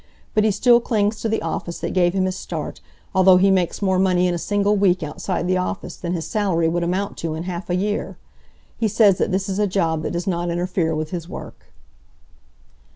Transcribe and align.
But 0.33 0.43
he 0.43 0.49
still 0.49 0.79
clings 0.79 1.21
to 1.21 1.29
the 1.29 1.43
office 1.43 1.77
that 1.77 1.93
gave 1.93 2.15
him 2.15 2.25
his 2.25 2.35
start, 2.35 2.81
although 3.13 3.37
he 3.37 3.51
makes 3.51 3.83
more 3.83 3.99
money 3.99 4.25
in 4.25 4.33
a 4.33 4.39
single 4.39 4.75
week 4.75 5.03
outside 5.03 5.45
the 5.45 5.57
office 5.57 5.95
than 5.95 6.13
his 6.13 6.25
salary 6.25 6.67
would 6.67 6.81
amount 6.83 7.17
to 7.17 7.35
in 7.35 7.43
half 7.43 7.69
a 7.69 7.75
year. 7.75 8.17
He 8.79 8.87
says 8.87 9.19
that 9.19 9.31
this 9.31 9.47
is 9.47 9.59
a 9.59 9.67
job 9.67 10.01
that 10.01 10.09
does 10.13 10.25
not 10.25 10.49
interfere 10.49 10.95
with 10.95 11.11
his 11.11 11.29
work." 11.29 11.71